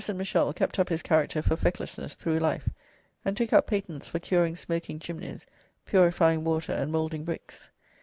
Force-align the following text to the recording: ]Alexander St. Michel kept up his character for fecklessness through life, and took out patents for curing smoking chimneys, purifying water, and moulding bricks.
]Alexander 0.01 0.13
St. 0.17 0.17
Michel 0.17 0.53
kept 0.53 0.79
up 0.79 0.89
his 0.89 1.03
character 1.03 1.43
for 1.43 1.55
fecklessness 1.55 2.15
through 2.15 2.39
life, 2.39 2.67
and 3.23 3.37
took 3.37 3.53
out 3.53 3.67
patents 3.67 4.09
for 4.09 4.17
curing 4.17 4.55
smoking 4.55 4.97
chimneys, 4.97 5.45
purifying 5.85 6.43
water, 6.43 6.73
and 6.73 6.91
moulding 6.91 7.23
bricks. 7.23 7.69